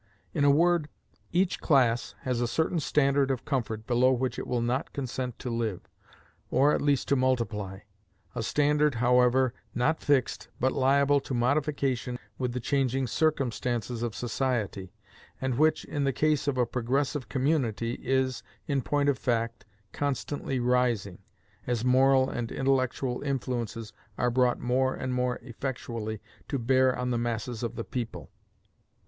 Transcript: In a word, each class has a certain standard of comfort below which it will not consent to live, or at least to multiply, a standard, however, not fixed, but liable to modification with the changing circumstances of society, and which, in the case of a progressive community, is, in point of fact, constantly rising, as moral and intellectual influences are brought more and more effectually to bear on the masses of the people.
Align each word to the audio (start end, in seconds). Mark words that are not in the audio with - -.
In 0.33 0.43
a 0.43 0.49
word, 0.49 0.89
each 1.31 1.59
class 1.61 2.15
has 2.21 2.41
a 2.41 2.47
certain 2.47 2.79
standard 2.79 3.29
of 3.29 3.45
comfort 3.45 3.85
below 3.85 4.11
which 4.11 4.39
it 4.39 4.47
will 4.47 4.63
not 4.63 4.93
consent 4.93 5.37
to 5.37 5.51
live, 5.51 5.81
or 6.49 6.73
at 6.73 6.81
least 6.81 7.07
to 7.09 7.15
multiply, 7.15 7.81
a 8.33 8.41
standard, 8.41 8.95
however, 8.95 9.53
not 9.75 10.01
fixed, 10.01 10.47
but 10.59 10.71
liable 10.71 11.19
to 11.19 11.35
modification 11.35 12.17
with 12.39 12.51
the 12.53 12.59
changing 12.59 13.05
circumstances 13.05 14.01
of 14.01 14.15
society, 14.15 14.91
and 15.39 15.59
which, 15.59 15.85
in 15.85 16.03
the 16.03 16.11
case 16.11 16.47
of 16.47 16.57
a 16.57 16.65
progressive 16.65 17.29
community, 17.29 17.99
is, 18.01 18.41
in 18.65 18.81
point 18.81 19.07
of 19.07 19.19
fact, 19.19 19.65
constantly 19.93 20.59
rising, 20.59 21.19
as 21.67 21.85
moral 21.85 22.27
and 22.27 22.51
intellectual 22.51 23.21
influences 23.21 23.93
are 24.17 24.31
brought 24.31 24.59
more 24.59 24.95
and 24.95 25.13
more 25.13 25.37
effectually 25.43 26.19
to 26.47 26.57
bear 26.57 26.97
on 26.97 27.11
the 27.11 27.19
masses 27.19 27.61
of 27.61 27.75
the 27.75 27.83
people. 27.85 28.31